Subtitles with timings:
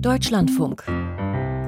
[0.00, 0.84] Deutschlandfunk.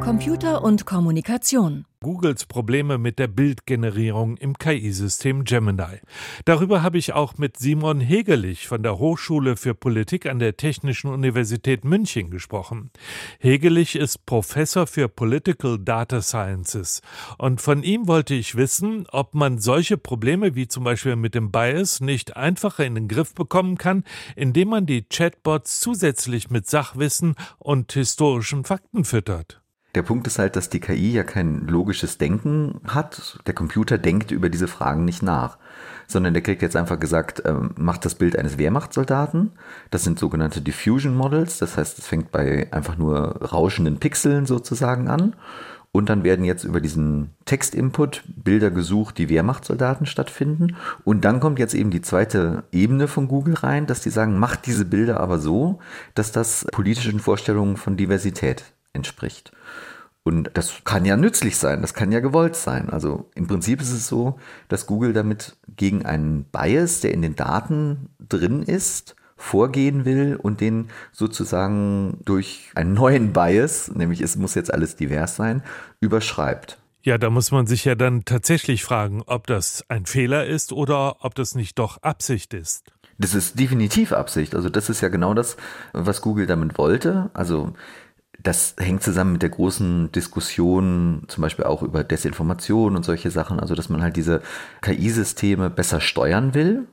[0.00, 1.84] Computer und Kommunikation.
[2.02, 6.00] Googles Probleme mit der Bildgenerierung im KI-System Gemini.
[6.46, 11.10] Darüber habe ich auch mit Simon Hegelich von der Hochschule für Politik an der Technischen
[11.10, 12.90] Universität München gesprochen.
[13.38, 17.02] Hegelich ist Professor für Political Data Sciences
[17.36, 21.52] und von ihm wollte ich wissen, ob man solche Probleme wie zum Beispiel mit dem
[21.52, 24.04] Bias nicht einfacher in den Griff bekommen kann,
[24.36, 29.59] indem man die Chatbots zusätzlich mit Sachwissen und historischen Fakten füttert.
[29.94, 33.40] Der Punkt ist halt, dass die KI ja kein logisches Denken hat.
[33.46, 35.58] Der Computer denkt über diese Fragen nicht nach,
[36.06, 39.52] sondern der kriegt jetzt einfach gesagt, ähm, macht das Bild eines Wehrmachtssoldaten.
[39.90, 41.58] Das sind sogenannte Diffusion Models.
[41.58, 45.34] Das heißt, es fängt bei einfach nur rauschenden Pixeln sozusagen an.
[45.92, 50.76] Und dann werden jetzt über diesen Textinput Bilder gesucht, die Wehrmachtssoldaten stattfinden.
[51.02, 54.66] Und dann kommt jetzt eben die zweite Ebene von Google rein, dass die sagen, macht
[54.66, 55.80] diese Bilder aber so,
[56.14, 59.52] dass das politischen Vorstellungen von Diversität entspricht.
[60.22, 62.90] Und das kann ja nützlich sein, das kann ja gewollt sein.
[62.90, 64.38] Also im Prinzip ist es so,
[64.68, 70.60] dass Google damit gegen einen Bias, der in den Daten drin ist, vorgehen will und
[70.60, 75.62] den sozusagen durch einen neuen Bias, nämlich es muss jetzt alles divers sein,
[76.00, 76.78] überschreibt.
[77.02, 81.24] Ja, da muss man sich ja dann tatsächlich fragen, ob das ein Fehler ist oder
[81.24, 82.92] ob das nicht doch Absicht ist.
[83.16, 84.54] Das ist definitiv Absicht.
[84.54, 85.56] Also das ist ja genau das,
[85.94, 87.30] was Google damit wollte.
[87.32, 87.72] Also
[88.42, 93.60] das hängt zusammen mit der großen Diskussion, zum Beispiel auch über Desinformation und solche Sachen,
[93.60, 94.42] also dass man halt diese
[94.82, 96.86] KI-Systeme besser steuern will.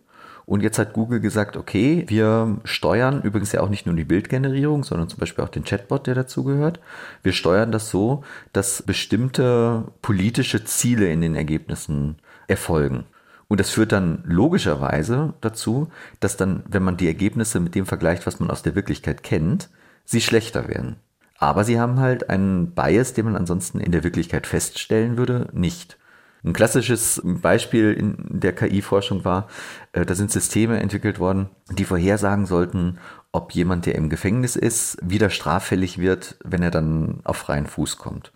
[0.46, 4.86] Und jetzt hat Google gesagt, okay, wir steuern übrigens ja auch nicht nur die Bildgenerierung,
[4.86, 6.80] sondern zum Beispiel auch den Chatbot, der dazugehört.
[7.22, 8.24] Wir steuern das so,
[8.54, 12.16] dass bestimmte politische Ziele in den Ergebnissen
[12.48, 13.04] erfolgen.
[13.50, 15.90] Und das führt dann logischerweise dazu,
[16.22, 19.70] dass dann, wenn man die Ergebnisse mit dem vergleicht, was man aus der Wirklichkeit kennt,
[20.06, 20.98] sie schlechter werden.
[21.38, 25.98] Aber sie haben halt einen Bias, den man ansonsten in der Wirklichkeit feststellen würde, nicht.
[26.44, 29.48] Ein klassisches Beispiel in der KI-Forschung war,
[29.92, 33.00] äh, da sind Systeme entwickelt worden, die vorhersagen sollten,
[33.32, 37.98] ob jemand, der im Gefängnis ist, wieder straffällig wird, wenn er dann auf freien Fuß
[37.98, 38.32] kommt.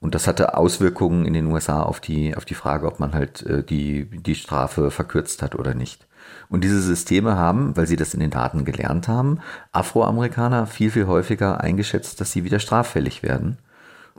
[0.00, 3.42] Und das hatte Auswirkungen in den USA auf die, auf die Frage, ob man halt
[3.42, 6.06] äh, die, die Strafe verkürzt hat oder nicht.
[6.48, 9.40] Und diese Systeme haben, weil sie das in den Daten gelernt haben,
[9.72, 13.58] Afroamerikaner viel, viel häufiger eingeschätzt, dass sie wieder straffällig werden.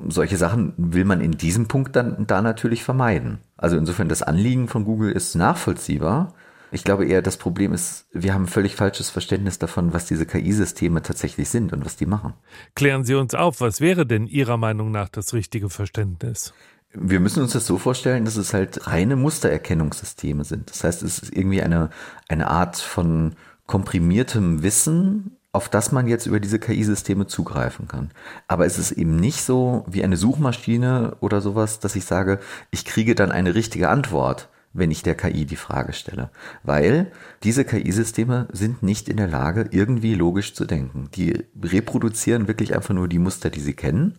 [0.07, 3.39] Solche Sachen will man in diesem Punkt dann da natürlich vermeiden.
[3.57, 6.33] Also insofern das Anliegen von Google ist nachvollziehbar.
[6.71, 10.25] Ich glaube eher, das Problem ist, wir haben ein völlig falsches Verständnis davon, was diese
[10.25, 12.33] KI-Systeme tatsächlich sind und was die machen.
[12.75, 16.53] Klären Sie uns auf, was wäre denn Ihrer Meinung nach das richtige Verständnis?
[16.93, 20.69] Wir müssen uns das so vorstellen, dass es halt reine Mustererkennungssysteme sind.
[20.69, 21.89] Das heißt, es ist irgendwie eine,
[22.27, 23.35] eine Art von
[23.65, 28.11] komprimiertem Wissen, auf das man jetzt über diese KI-Systeme zugreifen kann.
[28.47, 32.39] Aber es ist eben nicht so wie eine Suchmaschine oder sowas, dass ich sage,
[32.71, 36.29] ich kriege dann eine richtige Antwort, wenn ich der KI die Frage stelle.
[36.63, 37.11] Weil
[37.43, 41.09] diese KI-Systeme sind nicht in der Lage, irgendwie logisch zu denken.
[41.15, 44.17] Die reproduzieren wirklich einfach nur die Muster, die sie kennen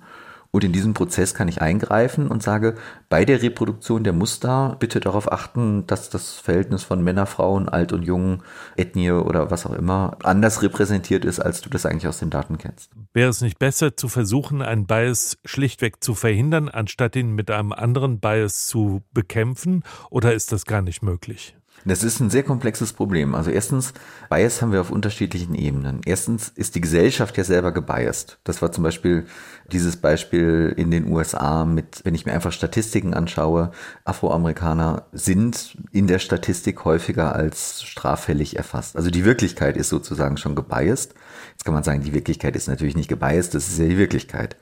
[0.51, 2.77] und in diesem Prozess kann ich eingreifen und sage,
[3.09, 7.93] bei der Reproduktion der Muster bitte darauf achten, dass das Verhältnis von Männer, Frauen, Alt
[7.93, 8.43] und Jung,
[8.77, 12.57] Ethnie oder was auch immer anders repräsentiert ist, als du das eigentlich aus den Daten
[12.57, 12.91] kennst.
[13.13, 17.73] Wäre es nicht besser zu versuchen, einen Bias schlichtweg zu verhindern, anstatt ihn mit einem
[17.73, 19.83] anderen Bias zu bekämpfen?
[20.11, 21.58] Oder ist das gar nicht möglich?
[21.85, 23.35] Das ist ein sehr komplexes Problem.
[23.35, 23.93] Also erstens,
[24.29, 26.01] Bias haben wir auf unterschiedlichen Ebenen.
[26.05, 28.39] Erstens ist die Gesellschaft ja selber gebiased.
[28.45, 29.27] Das war zum Beispiel
[29.73, 33.71] dieses Beispiel in den USA mit, wenn ich mir einfach Statistiken anschaue,
[34.05, 38.97] Afroamerikaner sind in der Statistik häufiger als straffällig erfasst.
[38.97, 41.15] Also die Wirklichkeit ist sozusagen schon gebiased.
[41.53, 44.57] Jetzt kann man sagen, die Wirklichkeit ist natürlich nicht gebiased, das ist ja die Wirklichkeit.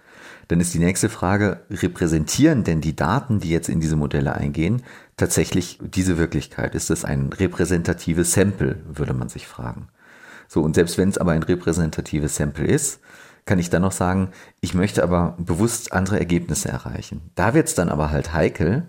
[0.48, 4.82] Dann ist die nächste Frage, repräsentieren denn die Daten, die jetzt in diese Modelle eingehen,
[5.16, 6.74] tatsächlich diese Wirklichkeit?
[6.74, 9.88] Ist das ein repräsentatives Sample, würde man sich fragen.
[10.48, 13.00] So, und selbst wenn es aber ein repräsentatives Sample ist,
[13.44, 14.30] kann ich dann noch sagen,
[14.60, 17.30] ich möchte aber bewusst andere Ergebnisse erreichen.
[17.34, 18.88] Da wird es dann aber halt heikel,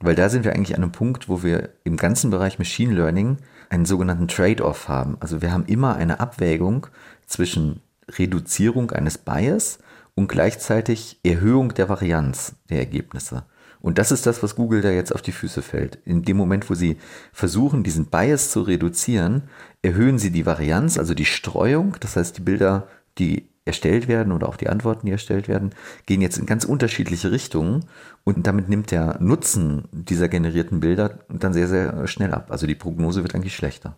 [0.00, 3.38] weil da sind wir eigentlich an einem Punkt, wo wir im ganzen Bereich Machine Learning
[3.68, 5.16] einen sogenannten Trade-off haben.
[5.20, 6.86] Also wir haben immer eine Abwägung
[7.26, 9.78] zwischen Reduzierung eines Bias
[10.16, 13.44] und gleichzeitig Erhöhung der Varianz der Ergebnisse.
[13.80, 15.98] Und das ist das, was Google da jetzt auf die Füße fällt.
[16.04, 16.96] In dem Moment, wo sie
[17.32, 19.44] versuchen, diesen Bias zu reduzieren,
[19.82, 21.96] erhöhen sie die Varianz, also die Streuung.
[22.00, 25.70] Das heißt, die Bilder, die erstellt werden oder auch die Antworten, die erstellt werden,
[26.06, 27.84] gehen jetzt in ganz unterschiedliche Richtungen
[28.24, 32.50] und damit nimmt der Nutzen dieser generierten Bilder dann sehr, sehr schnell ab.
[32.50, 33.96] Also die Prognose wird eigentlich schlechter.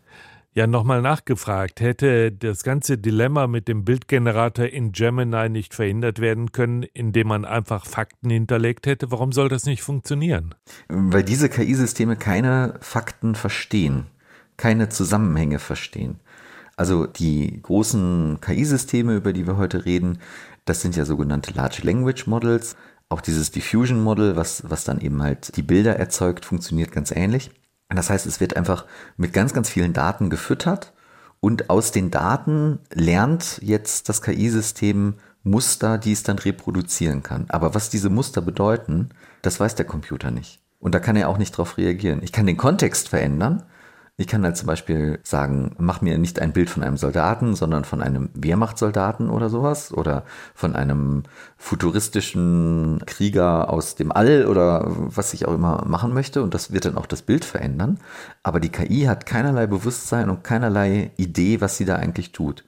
[0.55, 6.53] Ja, nochmal nachgefragt, hätte das ganze Dilemma mit dem Bildgenerator in Gemini nicht verhindert werden
[6.53, 9.11] können, indem man einfach Fakten hinterlegt hätte?
[9.11, 10.55] Warum soll das nicht funktionieren?
[10.89, 14.07] Weil diese KI-Systeme keine Fakten verstehen,
[14.57, 16.19] keine Zusammenhänge verstehen.
[16.77, 20.19] Also die großen KI-Systeme, über die wir heute reden,
[20.65, 22.75] das sind ja sogenannte Large Language Models.
[23.11, 27.51] Auch dieses Diffusion Model, was, was dann eben halt die Bilder erzeugt, funktioniert ganz ähnlich.
[27.89, 28.85] Das heißt, es wird einfach
[29.17, 30.93] mit ganz, ganz vielen Daten gefüttert
[31.41, 37.47] und aus den Daten lernt jetzt das KI-System Muster, die es dann reproduzieren kann.
[37.49, 39.11] Aber was diese Muster bedeuten,
[39.43, 40.61] das weiß der Computer nicht.
[40.81, 42.21] Und da kann er auch nicht darauf reagieren.
[42.23, 43.65] Ich kann den Kontext verändern,
[44.21, 47.85] ich kann halt zum Beispiel sagen, mach mir nicht ein Bild von einem Soldaten, sondern
[47.85, 50.25] von einem Wehrmachtssoldaten oder sowas oder
[50.57, 51.23] von einem
[51.57, 56.85] futuristischen Krieger aus dem All oder was ich auch immer machen möchte und das wird
[56.85, 58.01] dann auch das Bild verändern.
[58.43, 62.65] Aber die KI hat keinerlei Bewusstsein und keinerlei Idee, was sie da eigentlich tut.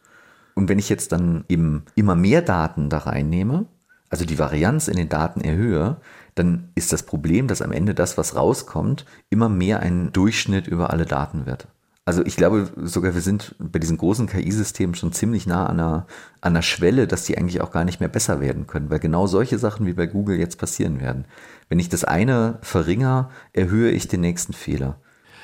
[0.54, 3.66] Und wenn ich jetzt dann eben immer mehr Daten da reinnehme,
[4.08, 5.96] also die Varianz in den Daten erhöhe,
[6.34, 10.90] dann ist das Problem, dass am Ende das, was rauskommt, immer mehr ein Durchschnitt über
[10.90, 11.68] alle Daten wird.
[12.06, 16.06] Also ich glaube sogar, wir sind bei diesen großen KI-Systemen schon ziemlich nah an einer,
[16.40, 19.26] an einer Schwelle, dass die eigentlich auch gar nicht mehr besser werden können, weil genau
[19.26, 21.26] solche Sachen wie bei Google jetzt passieren werden.
[21.68, 24.98] Wenn ich das eine verringere, erhöhe ich den nächsten Fehler.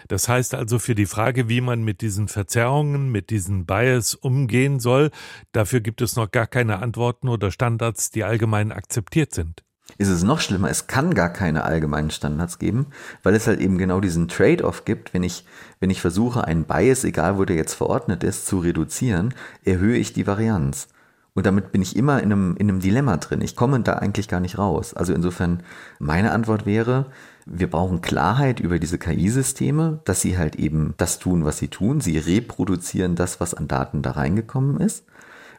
[0.09, 4.81] Das heißt also für die Frage, wie man mit diesen Verzerrungen, mit diesen Bias umgehen
[4.81, 5.11] soll,
[5.53, 9.66] dafür gibt es noch gar keine Antworten oder Standards, die allgemein akzeptiert sind
[9.99, 10.69] ist es noch schlimmer.
[10.69, 12.87] Es kann gar keine allgemeinen Standards geben,
[13.23, 15.15] weil es halt eben genau diesen Trade-off gibt.
[15.15, 15.47] Wenn ich,
[15.81, 19.35] wenn ich versuche, einen Bias, egal wo der jetzt verordnet ist, zu reduzieren,
[19.65, 20.89] erhöhe ich die Varianz.
[21.35, 23.43] Und damit bin ich immer in einem, in einem Dilemma drin.
[23.43, 24.95] Ich komme da eigentlich gar nicht raus.
[24.95, 25.63] Also insofern,
[25.99, 27.07] meine Antwort wäre,
[27.45, 32.01] wir brauchen Klarheit über diese KI-Systeme, dass sie halt eben das tun, was sie tun.
[32.01, 35.05] Sie reproduzieren das, was an Daten da reingekommen ist.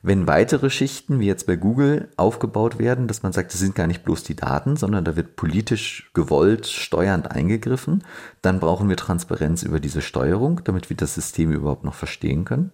[0.01, 3.87] Wenn weitere Schichten, wie jetzt bei Google, aufgebaut werden, dass man sagt, das sind gar
[3.87, 8.03] nicht bloß die Daten, sondern da wird politisch gewollt, steuernd eingegriffen,
[8.41, 12.71] dann brauchen wir Transparenz über diese Steuerung, damit wir das System überhaupt noch verstehen können.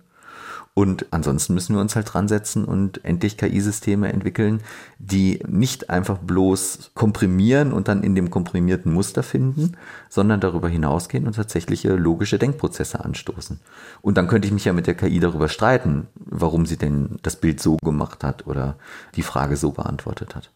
[0.75, 4.61] Und ansonsten müssen wir uns halt dran setzen und endlich KI-Systeme entwickeln,
[4.97, 9.77] die nicht einfach bloß komprimieren und dann in dem komprimierten Muster finden,
[10.09, 13.59] sondern darüber hinausgehen und tatsächliche logische Denkprozesse anstoßen.
[14.01, 17.35] Und dann könnte ich mich ja mit der KI darüber streiten, warum sie denn das
[17.35, 18.75] Bild so gemacht hat oder
[19.15, 20.51] die Frage so beantwortet hat.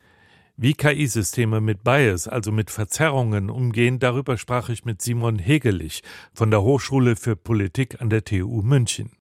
[0.59, 6.01] Wie KI-Systeme mit Bias, also mit Verzerrungen umgehen, darüber sprach ich mit Simon Hegelich
[6.33, 9.16] von der Hochschule für Politik an der TU München.